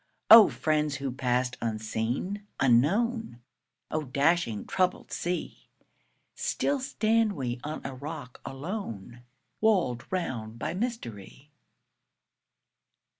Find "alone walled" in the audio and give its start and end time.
8.43-10.11